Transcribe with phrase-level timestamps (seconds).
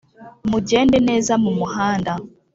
[0.49, 2.11] Mugende neza mu muhanda